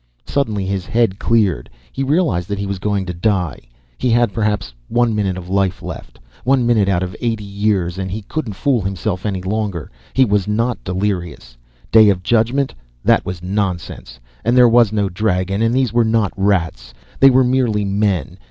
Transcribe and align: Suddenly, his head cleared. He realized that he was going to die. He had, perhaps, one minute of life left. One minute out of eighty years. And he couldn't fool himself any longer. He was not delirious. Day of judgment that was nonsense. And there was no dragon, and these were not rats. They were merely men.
Suddenly, 0.25 0.65
his 0.65 0.87
head 0.87 1.19
cleared. 1.19 1.69
He 1.91 2.01
realized 2.01 2.47
that 2.49 2.57
he 2.57 2.65
was 2.65 2.79
going 2.79 3.05
to 3.05 3.13
die. 3.13 3.59
He 3.99 4.09
had, 4.09 4.33
perhaps, 4.33 4.73
one 4.87 5.13
minute 5.13 5.37
of 5.37 5.47
life 5.47 5.83
left. 5.83 6.17
One 6.43 6.65
minute 6.65 6.89
out 6.89 7.03
of 7.03 7.15
eighty 7.21 7.43
years. 7.43 7.99
And 7.99 8.09
he 8.09 8.23
couldn't 8.23 8.53
fool 8.53 8.81
himself 8.81 9.27
any 9.27 9.43
longer. 9.43 9.91
He 10.15 10.25
was 10.25 10.47
not 10.47 10.83
delirious. 10.83 11.55
Day 11.91 12.09
of 12.09 12.23
judgment 12.23 12.73
that 13.05 13.23
was 13.27 13.43
nonsense. 13.43 14.19
And 14.43 14.57
there 14.57 14.67
was 14.67 14.91
no 14.91 15.07
dragon, 15.07 15.61
and 15.61 15.71
these 15.75 15.93
were 15.93 16.03
not 16.03 16.33
rats. 16.35 16.95
They 17.19 17.29
were 17.29 17.43
merely 17.43 17.85
men. 17.85 18.39